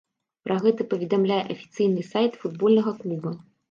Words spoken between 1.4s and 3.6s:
афіцыйны сайт футбольнага клуба.